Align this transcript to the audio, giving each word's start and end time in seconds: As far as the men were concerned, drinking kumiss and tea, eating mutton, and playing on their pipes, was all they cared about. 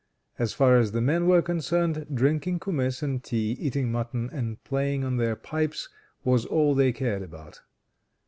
As 0.39 0.51
far 0.53 0.77
as 0.79 0.93
the 0.93 0.99
men 1.01 1.27
were 1.27 1.43
concerned, 1.43 2.07
drinking 2.11 2.57
kumiss 2.57 3.03
and 3.03 3.23
tea, 3.23 3.51
eating 3.59 3.91
mutton, 3.91 4.31
and 4.33 4.57
playing 4.63 5.03
on 5.03 5.17
their 5.17 5.35
pipes, 5.35 5.89
was 6.23 6.43
all 6.43 6.73
they 6.73 6.91
cared 6.91 7.21
about. 7.21 7.61